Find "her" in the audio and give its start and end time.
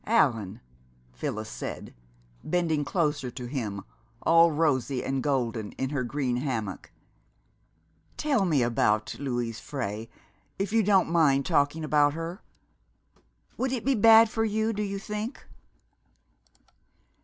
5.91-6.03, 12.13-12.41